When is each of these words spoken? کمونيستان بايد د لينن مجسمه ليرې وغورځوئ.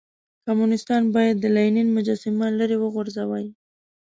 کمونيستان 0.45 1.01
بايد 1.15 1.35
د 1.39 1.45
لينن 1.55 1.87
مجسمه 1.97 2.45
ليرې 2.57 2.77
وغورځوئ. 2.79 3.45